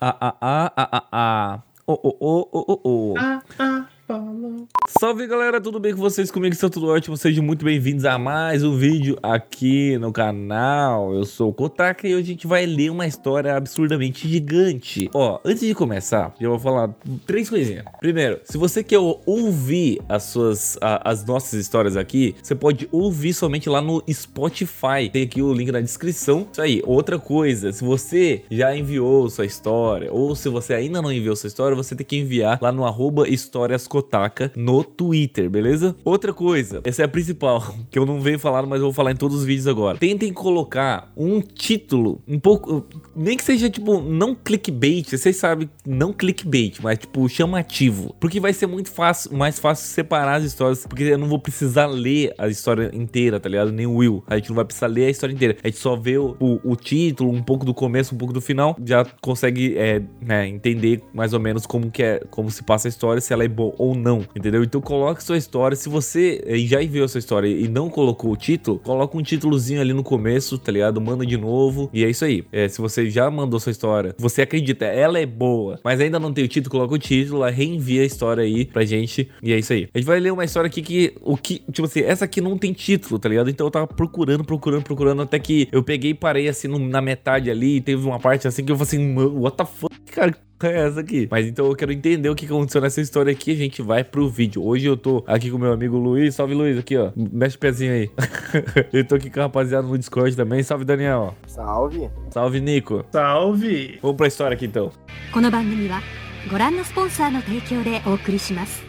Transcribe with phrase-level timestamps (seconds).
[0.00, 1.46] Ah, ah, ah, ah, ah, ah.
[1.84, 3.12] Oh, oh, oh, oh, oh, oh.
[3.20, 4.64] Ah, ah, falou.
[5.00, 6.30] Salve galera, tudo bem com vocês?
[6.30, 7.16] Comigo está tudo ótimo.
[7.16, 11.14] Sejam muito bem-vindos a mais um vídeo aqui no canal.
[11.14, 15.08] Eu sou o Kotaka e hoje a gente vai ler uma história absurdamente gigante.
[15.14, 16.94] Ó, antes de começar, eu vou falar
[17.26, 17.86] três coisinhas.
[17.98, 23.32] Primeiro, se você quer ouvir as suas a- as nossas histórias aqui, você pode ouvir
[23.32, 25.08] somente lá no Spotify.
[25.10, 26.46] Tem aqui o link na descrição.
[26.52, 26.82] Isso aí.
[26.84, 31.48] Outra coisa, se você já enviou sua história ou se você ainda não enviou sua
[31.48, 35.96] história, você tem que enviar lá no arroba histórias Kotaka no Twitter, beleza?
[36.04, 39.12] Outra coisa, essa é a principal, que eu não venho falar, mas eu vou falar
[39.12, 39.98] em todos os vídeos agora.
[39.98, 46.12] Tentem colocar um título um pouco, nem que seja tipo, não clickbait, vocês sabem, não
[46.12, 51.04] clickbait, mas tipo chamativo, porque vai ser muito fácil, mais fácil separar as histórias, porque
[51.04, 53.72] eu não vou precisar ler a história inteira, tá ligado?
[53.72, 55.96] Nem o Will, a gente não vai precisar ler a história inteira, a gente só
[55.96, 59.76] vê o, o, o título, um pouco do começo, um pouco do final, já consegue
[59.76, 63.32] é, né, entender mais ou menos como que é, como se passa a história, se
[63.32, 64.62] ela é boa ou não, entendeu?
[64.62, 65.76] Então coloque sua história.
[65.76, 69.80] Se você eh, já enviou sua história e não colocou o título, coloca um títulozinho
[69.80, 71.00] ali no começo, tá ligado?
[71.00, 71.90] Manda de novo.
[71.92, 72.44] E é isso aí.
[72.52, 76.32] É, se você já mandou sua história, você acredita, ela é boa, mas ainda não
[76.32, 79.28] tem o título, coloca o título, reenvia a história aí pra gente.
[79.42, 79.88] E é isso aí.
[79.94, 82.56] A gente vai ler uma história aqui que o que, tipo assim, essa aqui não
[82.56, 83.50] tem título, tá ligado?
[83.50, 87.00] Então eu tava procurando, procurando, procurando até que eu peguei e parei assim no- na
[87.00, 89.94] metade ali, e teve uma parte assim que eu falei assim, "Mano, what the fuck,
[90.12, 90.34] cara?
[90.59, 91.27] que porra É essa aqui.
[91.29, 93.51] Mas então eu quero entender o que aconteceu nessa história aqui.
[93.51, 94.63] A gente vai pro vídeo.
[94.65, 96.35] Hoje eu tô aqui com meu amigo Luiz.
[96.35, 97.11] Salve, Luiz, aqui, ó.
[97.15, 98.09] Mexe o pezinho aí.
[98.93, 100.63] eu tô aqui com a rapaziada no Discord também.
[100.63, 101.35] Salve, Daniel.
[101.45, 102.09] Salve.
[102.31, 103.05] Salve, Nico.
[103.11, 103.99] Salve!
[104.01, 104.91] Vamos pra história aqui então.
[105.33, 106.01] この番組は
[106.49, 108.88] ご覧のスポンサーの提供でお送りします。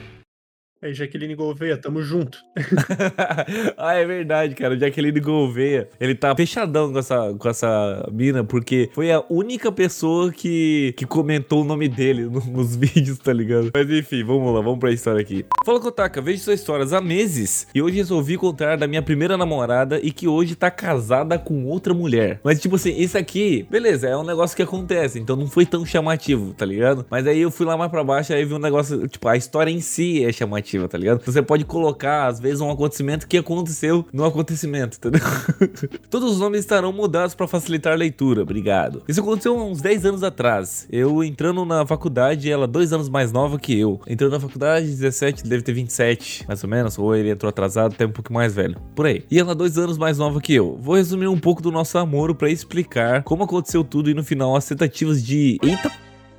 [0.83, 2.39] Aí, Jaqueline Gouveia, tamo junto.
[3.77, 4.73] ah, é verdade, cara.
[4.73, 9.71] O Jaqueline Gouveia, ele tá fechadão com essa, com essa mina, porque foi a única
[9.71, 13.69] pessoa que, que comentou o nome dele no- nos vídeos, tá ligado?
[13.71, 15.45] Mas enfim, vamos lá, vamos pra história aqui.
[15.63, 19.99] Fala, Kotaka, vejo suas histórias há meses e hoje resolvi contar da minha primeira namorada
[20.01, 22.39] e que hoje tá casada com outra mulher.
[22.43, 25.85] Mas, tipo assim, isso aqui, beleza, é um negócio que acontece, então não foi tão
[25.85, 27.05] chamativo, tá ligado?
[27.07, 29.69] Mas aí eu fui lá mais pra baixo, aí vi um negócio, tipo, a história
[29.69, 31.23] em si é chamativa, tá ligado?
[31.25, 35.21] Você pode colocar, às vezes, um acontecimento que aconteceu no acontecimento, entendeu?
[36.09, 39.03] Todos os nomes estarão mudados pra facilitar a leitura, obrigado.
[39.07, 40.87] Isso aconteceu há uns 10 anos atrás.
[40.91, 43.99] Eu entrando na faculdade, ela dois anos mais nova que eu.
[44.07, 46.97] Entrando na faculdade, 17, deve ter 27, mais ou menos.
[46.97, 48.77] Ou ele entrou atrasado, até um pouco mais velho.
[48.95, 49.23] Por aí.
[49.29, 50.77] E ela dois anos mais nova que eu.
[50.81, 54.55] Vou resumir um pouco do nosso namoro pra explicar como aconteceu tudo e no final
[54.55, 55.57] as tentativas de.
[55.63, 55.91] Eita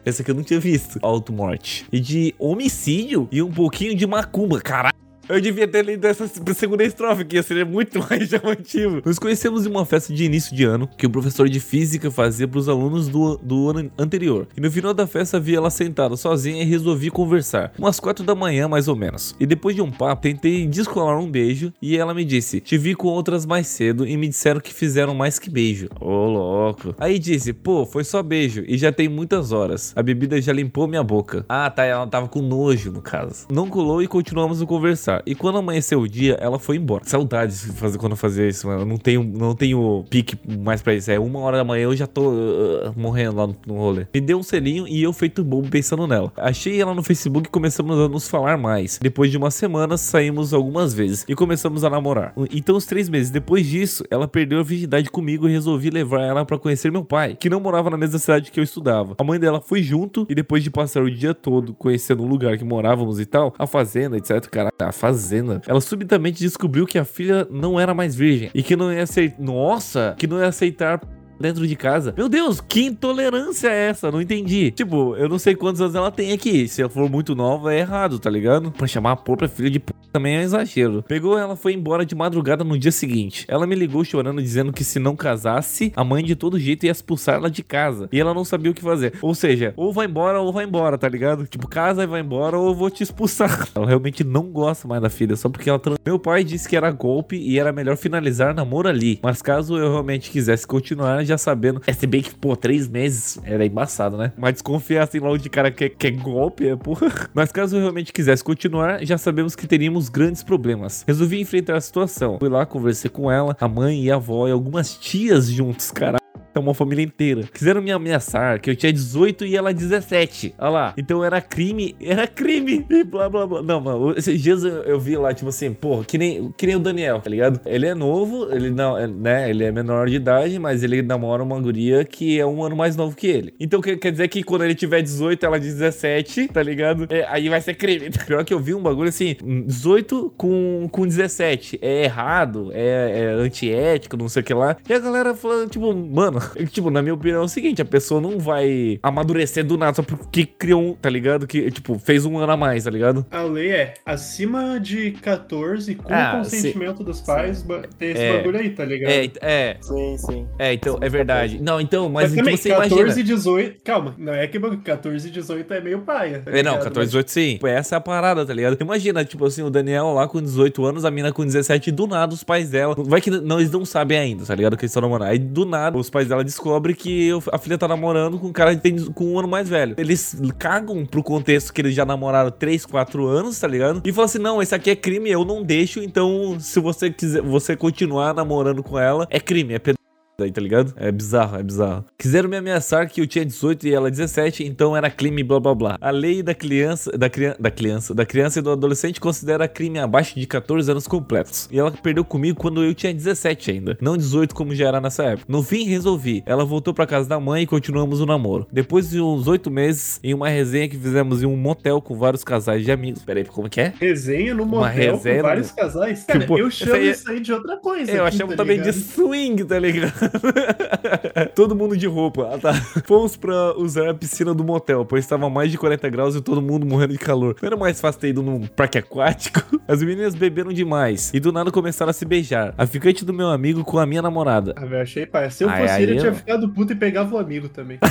[0.05, 0.99] essa aqui eu não tinha visto.
[1.03, 1.87] Auto-morte.
[1.93, 4.61] E de homicídio e um pouquinho de macumba.
[4.61, 4.92] Caralho.
[5.33, 9.01] Eu devia ter lido essa segunda estrofe, que ia ser muito mais chamativo.
[9.03, 12.47] Nos conhecemos em uma festa de início de ano que o professor de física fazia
[12.47, 14.47] para os alunos do, do ano anterior.
[14.55, 17.73] E no final da festa vi ela sentada sozinha e resolvi conversar.
[17.79, 19.35] Umas quatro da manhã, mais ou menos.
[19.41, 22.95] E depois de um papo, tentei descolar um beijo e ela me disse: Te vi
[22.95, 25.89] com outras mais cedo e me disseram que fizeram mais que beijo.
[25.99, 26.95] Ô, louco.
[26.99, 29.95] Aí disse: Pô, foi só beijo e já tem muitas horas.
[29.97, 31.47] A bebida já limpou minha boca.
[31.49, 31.85] Ah, tá.
[31.85, 33.47] Ela tava com nojo, no caso.
[33.51, 35.22] Não colou e continuamos a conversar.
[35.27, 37.05] E quando amanheceu o dia, ela foi embora.
[37.05, 38.83] Saudades de fazer quando eu fazia isso, mano.
[38.83, 41.11] Eu não tenho, não tenho pique mais pra isso.
[41.11, 44.07] É uma hora da manhã eu já tô uh, morrendo lá no, no rolê.
[44.15, 46.33] Me deu um selinho e eu feito bobo pensando nela.
[46.37, 48.99] Achei ela no Facebook e começamos a nos falar mais.
[49.01, 52.35] Depois de uma semana, saímos algumas vezes e começamos a namorar.
[52.51, 56.45] Então, uns três meses depois disso, ela perdeu a virgindade comigo e resolvi levar ela
[56.45, 59.15] pra conhecer meu pai, que não morava na mesma cidade que eu estudava.
[59.19, 62.57] A mãe dela foi junto e depois de passar o dia todo conhecendo o lugar
[62.57, 64.47] que morávamos e tal, a fazenda, etc.
[64.49, 64.73] Cara,
[65.03, 65.61] fazenda.
[65.67, 69.43] Ela subitamente descobriu que a filha não era mais virgem e que não ia aceitar.
[69.43, 71.01] Nossa, que não ia aceitar
[71.43, 72.15] dentro de casa.
[72.17, 74.11] Meu Deus, que intolerância é essa?
[74.11, 74.71] Não entendi.
[74.71, 76.67] Tipo, eu não sei quantos anos ela tem aqui.
[76.69, 78.71] Se ela for muito nova, é errado, tá ligado?
[78.73, 81.03] Pra chamar a própria filha de p também é exagero.
[81.09, 83.47] Pegou ela, foi embora de madrugada no dia seguinte.
[83.49, 86.93] Ela me ligou chorando, dizendo que se não casasse, a mãe de todo jeito ia
[86.93, 88.09] expulsar ela de casa.
[88.13, 89.15] E ela não sabia o que fazer.
[89.23, 91.47] Ou seja, ou vai embora ou vai embora, tá ligado?
[91.47, 93.69] Tipo, casa e vai embora ou eu vou te expulsar.
[93.75, 95.79] Ela realmente não gosta mais da filha, só porque ela.
[95.79, 99.19] trans- Meu pai disse que era golpe e era melhor finalizar namoro ali.
[99.23, 101.81] Mas caso eu realmente quisesse continuar, já sabendo.
[101.87, 104.33] É, se bem que, pô, três meses era embaçado, né?
[104.37, 107.09] Mas desconfiar assim logo de cara que, é- que é golpe, é porra.
[107.35, 111.05] Mas caso eu realmente quisesse continuar, já sabemos que teríamos grandes problemas.
[111.07, 112.39] Resolvi enfrentar a situação.
[112.39, 116.22] Fui lá, conversei com ela, a mãe e a avó e algumas tias juntos, cara.
[116.55, 117.43] É uma família inteira.
[117.53, 120.55] Quiseram me ameaçar que eu tinha 18 e ela 17.
[120.59, 120.95] Olha lá.
[120.97, 121.97] Então era crime.
[122.01, 122.87] Era crime.
[122.93, 123.63] E blá blá blá.
[123.63, 124.15] Não, mano.
[124.17, 127.21] Esses dias eu, eu vi lá, tipo assim, porra, que nem, que nem o Daniel,
[127.21, 127.59] tá ligado?
[127.65, 129.49] Ele é novo, ele não, é, né?
[129.49, 132.97] Ele é menor de idade, mas ele namora uma guria que é um ano mais
[132.97, 133.55] novo que ele.
[133.59, 137.07] Então quer, quer dizer que quando ele tiver 18, ela 17, tá ligado?
[137.09, 138.11] É, aí vai ser crime.
[138.27, 141.79] Pior que eu vi um bagulho assim, 18 com, com 17.
[141.81, 144.77] É errado, é, é antiético, não sei o que lá.
[144.89, 148.21] E a galera falando, tipo, mano, tipo, na minha opinião é o seguinte, a pessoa
[148.21, 151.47] não vai amadurecer do nada só porque criou um, tá ligado?
[151.47, 153.25] Que, tipo, fez um ano a mais, tá ligado?
[153.31, 158.37] A lei é acima de 14, com Ah, consentimento dos pais, ba- tem esse É.
[158.39, 159.11] bagulho aí, tá ligado?
[159.11, 160.47] É, é, Sim, sim.
[160.59, 161.61] é, então, é verdade.
[161.63, 163.21] Não, então, mas, Mas, também, você 14 imagina...
[163.21, 163.83] e 18.
[163.85, 166.41] Calma, não é que bagulho, 14 e 18 é meio paia.
[166.41, 166.85] tá É, não, ligado?
[166.85, 167.59] 14, 18 sim.
[167.61, 168.77] Pô, Essa é a parada, tá ligado?
[168.81, 172.07] Imagina, tipo assim, o Daniel lá com 18 anos, a mina com 17, e do
[172.07, 172.95] nada os pais dela.
[172.99, 174.77] Vai que não, eles não sabem ainda, tá ligado?
[174.77, 175.29] Que eles estão namorando.
[175.29, 178.75] Aí do nada os pais dela descobrem que a filha tá namorando com um cara
[178.75, 179.95] que tem com um ano mais velho.
[179.99, 184.03] Eles cagam pro contexto que eles já namoraram 3, 4 anos, tá ligado?
[184.05, 187.43] E falam assim: não, esse aqui é crime, eu não deixo, então se você quiser
[187.43, 190.02] você continuar namorando com ela, é crime, é pedófilo
[190.41, 190.93] aí, tá ligado?
[190.97, 192.05] É bizarro, é bizarro.
[192.19, 195.75] Quiseram me ameaçar que eu tinha 18 e ela 17, então era crime, blá blá
[195.75, 195.99] blá.
[196.01, 199.99] A lei da criança, da, criança, da criança, da criança e do adolescente considera crime
[199.99, 201.69] abaixo de 14 anos completos.
[201.71, 205.25] E ela perdeu comigo quando eu tinha 17 ainda, não 18 como já era nessa
[205.25, 205.45] época.
[205.49, 206.43] No fim, resolvi.
[206.47, 208.67] Ela voltou pra casa da mãe e continuamos o namoro.
[208.73, 212.43] Depois de uns 8 meses, em uma resenha que fizemos em um motel com vários
[212.43, 213.23] casais de amigos.
[213.23, 213.93] Peraí, como que é?
[214.01, 216.25] Resenha no motel resenha com no- vários casais.
[216.25, 218.11] Cara, Tipo, eu chamo aí é- isso aí de outra coisa.
[218.11, 219.03] Eu aqui, achava tá também de ligado?
[219.03, 220.22] swing, tá ligado?
[221.55, 222.51] todo mundo de roupa.
[222.55, 222.75] Ah, tá.
[223.05, 226.61] Fomos pra usar a piscina do motel, pois estava mais de 40 graus e todo
[226.63, 227.57] mundo morrendo de calor.
[227.61, 229.63] Não era mais fácil ter ido num parque aquático?
[229.87, 232.75] As meninas beberam demais e do nada começaram a se beijar.
[232.77, 234.75] A ficante do meu amigo com a minha namorada.
[234.77, 235.51] Ah, velho, achei pai.
[235.51, 237.99] Se eu Ai, fosse ele, eu- tinha ficado puto e pegava o amigo também.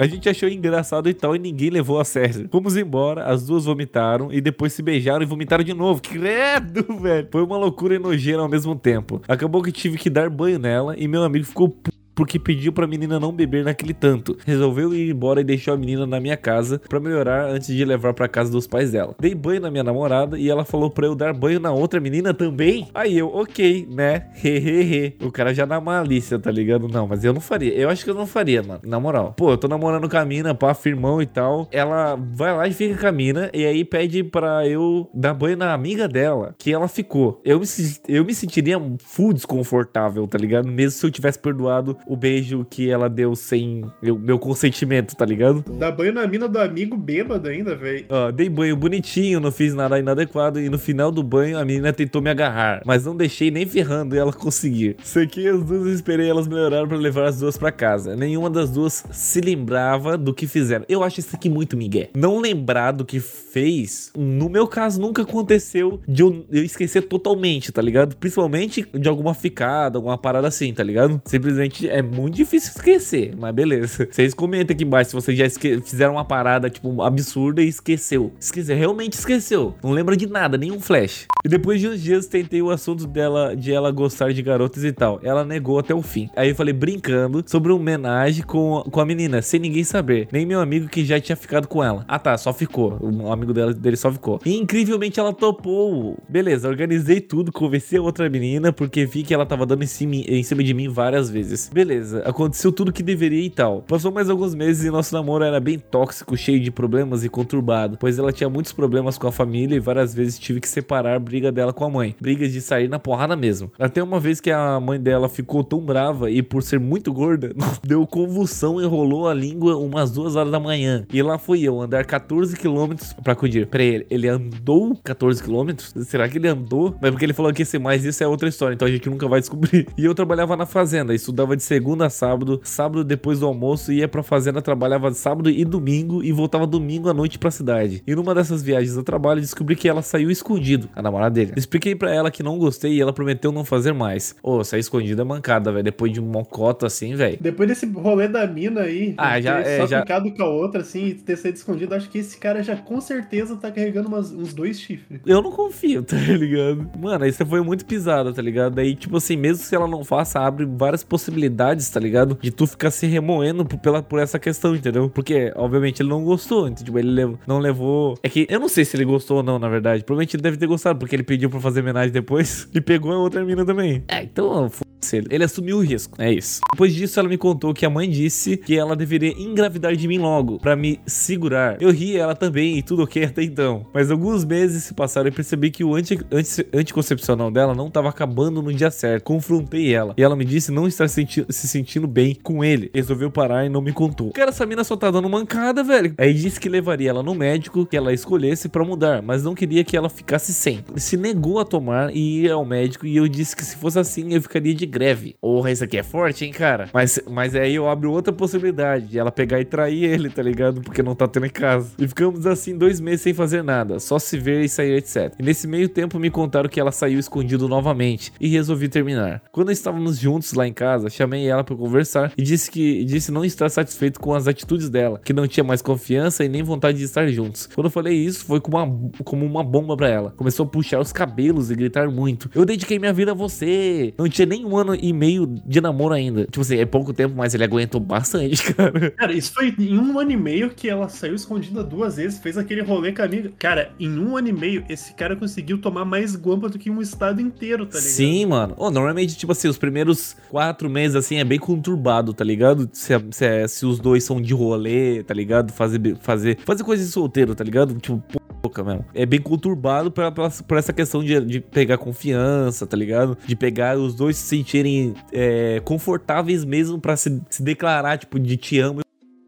[0.00, 2.48] A gente achou engraçado e tal e ninguém levou a sério.
[2.50, 6.00] Fomos embora, as duas vomitaram e depois se beijaram e vomitaram de novo.
[6.08, 7.28] Credo, velho.
[7.30, 9.20] Foi uma loucura e nojeira ao mesmo tempo.
[9.28, 11.89] Acabou que tive que dar banho nela e meu amigo ficou p...
[12.20, 14.36] porque pediu pra menina não beber naquele tanto.
[14.44, 18.12] Resolveu ir embora e deixou a menina na minha casa pra melhorar antes de levar
[18.12, 19.14] pra casa dos pais dela.
[19.18, 22.34] Dei banho na minha namorada e ela falou pra eu dar banho na outra menina
[22.34, 22.88] também.
[22.92, 24.26] Aí eu, ok, né?
[24.44, 25.16] Hehehe.
[25.22, 26.88] o cara já na malícia, tá ligado?
[26.88, 27.72] Não, mas eu não faria.
[27.72, 28.80] Eu acho que eu não faria, mano.
[28.84, 29.32] Na moral.
[29.34, 31.70] Pô, eu tô namorando com a mina, pá, firmão e tal.
[31.72, 35.56] Ela vai lá e fica com a mina e aí pede pra eu dar banho
[35.56, 37.40] na amiga dela, que ela ficou.
[37.46, 37.66] Eu me,
[38.06, 40.68] eu me sentiria full desconfortável, tá ligado?
[40.68, 45.24] Mesmo se eu tivesse perdoado o beijo que ela deu sem eu- meu consentimento, tá
[45.24, 45.64] ligado?
[45.78, 48.04] Dá banho na mina do amigo bêbado ainda, velho.
[48.08, 51.92] Ó, dei banho bonitinho, não fiz nada inadequado e no final do banho a menina
[51.92, 54.96] tentou me agarrar, mas não deixei nem ferrando ela conseguir.
[55.02, 58.16] Sequei as duas e esperei elas melhorarem pra levar as duas pra casa.
[58.16, 60.84] Nenhuma das duas se lembrava do que fizeram.
[60.88, 62.10] Eu acho isso aqui muito migué.
[62.16, 67.72] Não lembrar do que fez, no meu caso nunca aconteceu de eu, eu esquecer totalmente,
[67.72, 68.16] tá ligado?
[68.16, 71.20] Principalmente de alguma ficada, alguma parada assim, tá ligado?
[71.24, 74.08] Simplesmente é muito difícil esquecer, mas beleza.
[74.10, 75.48] Vocês comentem aqui embaixo se vocês já
[75.80, 78.32] fizeram uma parada, tipo, absurda e esqueceu.
[78.38, 79.74] Esqueceu, realmente esqueceu.
[79.82, 81.26] Não lembra de nada, nenhum flash.
[81.44, 84.92] E depois de uns dias tentei o assunto dela, de ela gostar de garotas e
[84.92, 85.20] tal.
[85.22, 86.28] Ela negou até o fim.
[86.36, 90.28] Aí eu falei brincando sobre uma homenagem com, com a menina, sem ninguém saber.
[90.30, 92.04] Nem meu amigo que já tinha ficado com ela.
[92.06, 92.98] Ah tá, só ficou.
[93.02, 94.40] Um amigo dela, dele só ficou.
[94.44, 96.18] E incrivelmente ela topou.
[96.28, 100.14] Beleza, organizei tudo, convenci a outra menina, porque vi que ela tava dando em cima,
[100.16, 101.70] em cima de mim várias vezes.
[101.80, 103.80] Beleza, aconteceu tudo que deveria e tal.
[103.80, 107.96] Passou mais alguns meses e nosso namoro era bem tóxico, cheio de problemas e conturbado,
[107.98, 111.18] pois ela tinha muitos problemas com a família e várias vezes tive que separar a
[111.18, 112.14] briga dela com a mãe.
[112.20, 113.72] Brigas de sair na porrada mesmo.
[113.78, 117.54] Até uma vez que a mãe dela ficou tão brava e por ser muito gorda,
[117.82, 121.06] deu convulsão e rolou a língua umas duas horas da manhã.
[121.10, 123.66] E lá fui eu andar 14 quilômetros pra acudir.
[123.66, 125.94] Peraí, ele, ele andou 14 quilômetros?
[126.04, 126.94] Será que ele andou?
[127.00, 129.26] Mas porque ele falou que esse mais isso é outra história, então a gente nunca
[129.26, 129.88] vai descobrir.
[129.96, 134.08] E eu trabalhava na fazenda, estudava de segunda a sábado, sábado depois do almoço ia
[134.08, 138.02] pra fazenda, trabalhava sábado e domingo e voltava domingo à noite pra cidade.
[138.04, 141.52] E numa dessas viagens ao trabalho descobri que ela saiu escondido, a namorada dele.
[141.56, 144.34] Expliquei pra ela que não gostei e ela prometeu não fazer mais.
[144.42, 145.84] Ô, sair escondido é mancada, velho.
[145.84, 147.38] Depois de um mocota assim, velho.
[147.40, 150.80] Depois desse rolê da mina aí, Ah, já- é, só já- ficado com a outra,
[150.80, 154.32] assim, e ter saído escondido, acho que esse cara já com certeza tá carregando umas-
[154.32, 155.20] uns dois chifres.
[155.24, 156.90] Eu não confio, tá ligado?
[156.98, 158.74] Mano, aí você foi muito pisada, tá ligado?
[158.74, 161.59] Daí, tipo assim, mesmo se ela não faça, abre várias possibilidades,
[161.90, 162.38] tá ligado?
[162.40, 165.08] De tu ficar se remoendo por, pela, por essa questão, entendeu?
[165.10, 166.68] Porque, obviamente, ele não gostou.
[166.68, 168.18] Então, tipo, ele lev- não levou.
[168.22, 170.04] É que eu não sei se ele gostou ou não, na verdade.
[170.04, 173.18] Provavelmente ele deve ter gostado, porque ele pediu pra fazer homenagem depois e pegou a
[173.18, 174.02] outra mina também.
[174.08, 175.26] É, então, foda-se ele.
[175.30, 176.20] Ele assumiu o risco.
[176.20, 176.60] É isso.
[176.72, 180.18] Depois disso, ela me contou que a mãe disse que ela deveria engravidar de mim
[180.18, 181.80] logo, pra me segurar.
[181.80, 183.86] Eu ri ela também e tudo ok até então.
[183.92, 188.08] Mas alguns meses se passaram e percebi que o anti, anti- anticoncepcional dela não tava
[188.08, 189.24] acabando no dia certo.
[189.24, 192.90] Confrontei ela e ela me disse não estar senti- se sentindo bem com ele.
[192.94, 194.32] Resolveu parar e não me contou.
[194.32, 196.14] Cara, essa mina só tá dando mancada, velho.
[196.18, 199.84] Aí disse que levaria ela no médico que ela escolhesse pra mudar, mas não queria
[199.84, 200.84] que ela ficasse sem.
[200.96, 204.34] Se negou a tomar e ir ao médico e eu disse que se fosse assim
[204.34, 205.36] eu ficaria de greve.
[205.40, 206.88] Porra, isso aqui é forte, hein, cara?
[206.92, 210.80] Mas, mas aí eu abro outra possibilidade de ela pegar e trair ele, tá ligado?
[210.80, 211.92] Porque não tá tendo em casa.
[211.98, 215.34] E ficamos assim dois meses sem fazer nada, só se ver e sair, etc.
[215.38, 219.42] E nesse meio tempo me contaram que ela saiu escondido novamente e resolvi terminar.
[219.52, 223.44] Quando estávamos juntos lá em casa, chamei ela para conversar e disse que disse não
[223.44, 227.04] estar satisfeito com as atitudes dela, que não tinha mais confiança e nem vontade de
[227.04, 227.68] estar juntos.
[227.74, 230.30] Quando eu falei isso, foi como uma, como uma bomba pra ela.
[230.36, 232.50] Começou a puxar os cabelos e gritar muito.
[232.54, 234.14] Eu dediquei minha vida a você.
[234.18, 236.44] Não tinha nem um ano e meio de namoro ainda.
[236.44, 239.10] Tipo assim, é pouco tempo, mas ele aguentou bastante, cara.
[239.12, 242.56] Cara, isso foi em um ano e meio que ela saiu escondida duas vezes, fez
[242.56, 243.50] aquele rolê com a amiga.
[243.58, 247.00] Cara, em um ano e meio, esse cara conseguiu tomar mais guampa do que um
[247.00, 248.10] estado inteiro, tá ligado?
[248.10, 248.74] Sim, mano.
[248.76, 252.88] Ô, normalmente, tipo assim, os primeiros quatro meses, assim, é bem conturbado, tá ligado?
[252.92, 255.72] Se, se, se os dois são de rolê, tá ligado?
[255.72, 257.94] Fazer, fazer, fazer coisa de solteiro, tá ligado?
[257.94, 258.22] Tipo,
[258.62, 259.04] pouca mesmo.
[259.14, 263.36] É bem conturbado pra, pra- por essa questão de, de pegar confiança, tá ligado?
[263.46, 268.56] De pegar os dois se sentirem é, confortáveis mesmo pra se, se declarar, tipo, de
[268.56, 269.00] te amo.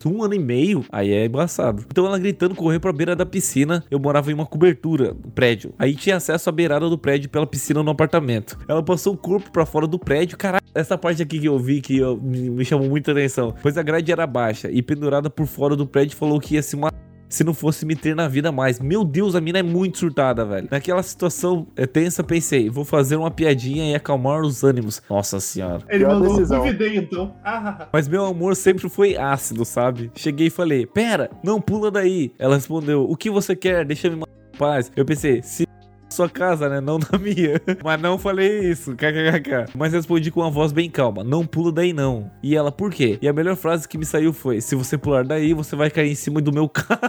[0.08, 1.84] Um ano e meio, aí é embaçado.
[1.90, 3.84] Então ela gritando, correu pra beira da piscina.
[3.90, 5.72] Eu morava em uma cobertura no prédio.
[5.78, 8.58] Aí tinha acesso à beirada do prédio pela piscina no apartamento.
[8.68, 10.36] Ela passou o corpo pra fora do prédio.
[10.36, 13.54] Caralho, essa parte aqui que eu vi que eu- me chamou muita atenção.
[13.62, 16.76] Pois a grade era baixa e pendurada por fora do prédio falou que ia se
[16.76, 16.92] matar.
[17.32, 18.78] Se não fosse me ter na vida mais.
[18.78, 20.68] Meu Deus, a mina é muito surtada, velho.
[20.70, 25.02] Naquela situação é, tensa, pensei, vou fazer uma piadinha e acalmar os ânimos.
[25.08, 25.82] Nossa senhora.
[25.88, 27.34] Ele mandou duvidei então.
[27.42, 30.10] Ah, Mas meu amor sempre foi ácido, sabe?
[30.14, 32.34] Cheguei e falei: Pera, não pula daí.
[32.38, 33.86] Ela respondeu: O que você quer?
[33.86, 34.92] Deixa eu me mandar em paz.
[34.94, 35.66] Eu pensei: Se
[36.12, 36.80] sua casa, né?
[36.80, 37.60] Não na minha.
[37.82, 38.92] Mas não falei isso.
[38.92, 39.72] KKKK.
[39.74, 42.30] Mas respondi com uma voz bem calma: Não pula daí não.
[42.42, 43.18] E ela: Por quê?
[43.20, 46.10] E a melhor frase que me saiu foi: Se você pular daí, você vai cair
[46.10, 47.00] em cima do meu carro.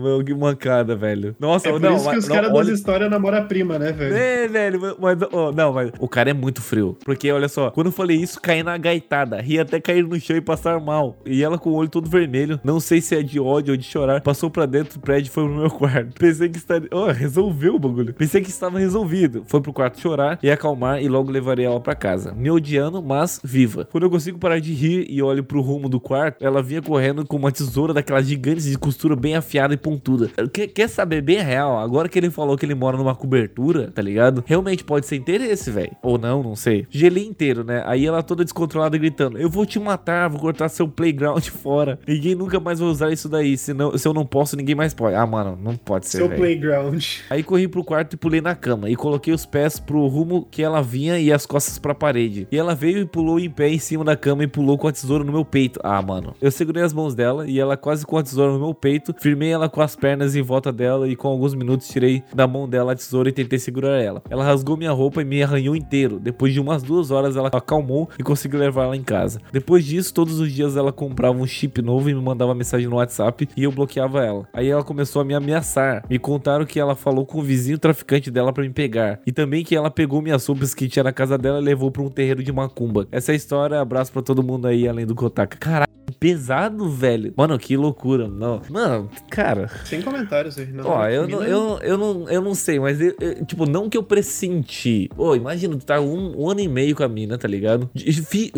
[0.00, 1.34] Meu, que mancada, velho.
[1.38, 3.92] Nossa, é por não, isso que os caras olha- das histórias namoram a prima, né,
[3.92, 4.14] velho?
[4.16, 6.96] é, velho, mas, ó, não, mas o cara é muito frio.
[7.04, 9.40] Porque, olha só, quando eu falei isso, caí na gaitada.
[9.40, 11.16] Ri até cair no chão e passar mal.
[11.24, 13.84] E ela com o olho todo vermelho, não sei se é de ódio ou de
[13.84, 16.14] chorar, passou pra dentro do prédio e foi pro meu quarto.
[16.18, 16.88] Pensei que estaria.
[16.92, 18.14] Ó, resolveu o bagulho.
[18.14, 19.44] Pensei que estava resolvido.
[19.46, 22.32] Foi pro quarto chorar e acalmar e logo levarei ela pra casa.
[22.32, 23.86] Me odiando, mas viva.
[23.90, 27.24] Quando eu consigo parar de rir e olho pro rumo do quarto, ela vinha correndo
[27.26, 30.28] com uma tesoura daquelas gigantes de costura bem afiada e pontuda.
[30.52, 31.78] Quer, quer saber bem real?
[31.78, 34.42] Agora que ele falou que ele mora numa cobertura, tá ligado?
[34.44, 35.92] Realmente pode ser interesse, velho.
[36.02, 36.86] Ou não, não sei.
[36.90, 37.84] Gelei inteiro, né?
[37.86, 42.00] Aí ela toda descontrolada gritando: Eu vou te matar, vou cortar seu playground fora.
[42.06, 43.56] Ninguém nunca mais vai usar isso daí.
[43.56, 45.14] Se, não, se eu não posso, ninguém mais pode.
[45.14, 46.40] Ah, mano, não pode ser, Seu velho.
[46.40, 47.04] playground.
[47.30, 50.64] Aí corri pro quarto e pulei na cama e coloquei os pés pro rumo que
[50.64, 52.48] ela vinha e as costas pra parede.
[52.50, 54.92] E ela veio e pulou em pé em cima da cama e pulou com a
[54.92, 55.78] tesoura no meu peito.
[55.84, 56.34] Ah, mano.
[56.40, 59.50] Eu segurei as mãos dela e ela quase com a tesoura no meu peito, firmei
[59.50, 62.92] ela com as pernas em volta dela e com alguns minutos tirei da mão dela
[62.92, 64.22] a tesoura e tentei segurar ela.
[64.30, 66.18] Ela rasgou minha roupa e me arranhou inteiro.
[66.18, 69.38] Depois de umas duas horas ela acalmou e consegui levar ela em casa.
[69.52, 72.96] Depois disso, todos os dias ela comprava um chip novo e me mandava mensagem no
[72.96, 74.48] WhatsApp e eu bloqueava ela.
[74.54, 76.02] Aí ela começou a me ameaçar.
[76.08, 79.20] Me contaram que ela falou com o vizinho traficante dela pra me pegar.
[79.26, 82.00] E também que ela pegou minhas roupas que tinha na casa dela e levou pra
[82.00, 83.06] um terreiro de macumba.
[83.12, 85.58] Essa é a história, abraço pra todo mundo aí, além do Kotaka.
[85.58, 85.95] Caralho,
[86.26, 87.32] pesado, velho.
[87.36, 88.26] Mano, que loucura.
[88.26, 88.60] Não.
[88.68, 89.68] Mano, cara.
[89.84, 90.66] Sem comentários aí.
[90.66, 93.88] Não, Ó, eu não, eu, eu, não, eu não sei, mas eu- eu- tipo, não
[93.88, 95.08] que eu pressenti.
[95.16, 97.88] Ô, imagina, tu tá um, um ano e meio com a mina, tá ligado?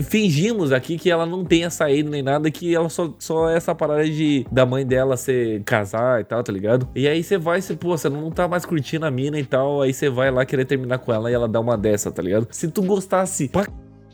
[0.02, 3.75] Fingimos aqui que ela não tenha saído nem nada, que ela só, só é essa
[3.75, 6.88] parada de da mãe dela ser casar e tal, tá ligado?
[6.94, 9.82] E aí você vai, você, pô, você não tá mais curtindo a mina e tal,
[9.82, 12.46] aí você vai lá querer terminar com ela e ela dá uma dessa, tá ligado?
[12.50, 13.66] Se tu gostasse pra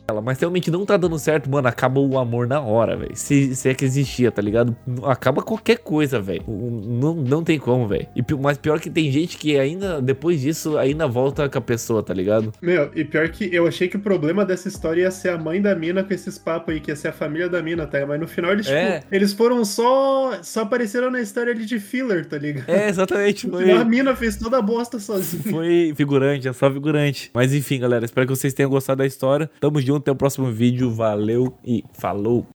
[0.07, 3.17] ela, mas realmente não tá dando certo, mano, acaba o amor na hora, velho.
[3.17, 4.77] Se, se é que existia, tá ligado?
[5.05, 6.43] Acaba qualquer coisa, velho.
[6.47, 8.07] Não, não tem como, velho.
[8.15, 12.03] E Mas pior que tem gente que ainda, depois disso, ainda volta com a pessoa,
[12.03, 12.53] tá ligado?
[12.61, 15.61] Meu, e pior que eu achei que o problema dessa história ia ser a mãe
[15.63, 18.05] da mina com esses papos aí, que ia ser a família da mina, tá?
[18.07, 18.99] Mas no final eles, É.
[19.01, 20.39] tipo, eles foram só.
[20.43, 22.69] Só apareceram na história ali de filler, tá ligado?
[22.69, 23.49] É, exatamente.
[23.49, 25.43] Foi, a mina fez toda a bosta sozinha.
[25.51, 27.31] foi figurante, é só figurante.
[27.33, 29.51] Mas enfim, galera, espero que vocês tenham gostado da história.
[29.61, 29.94] Tamo junto.
[29.95, 30.91] Junto, até o próximo vídeo.
[30.91, 32.47] Valeu e falou!